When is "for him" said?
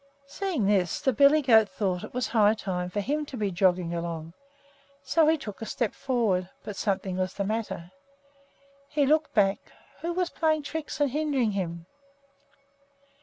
2.89-3.23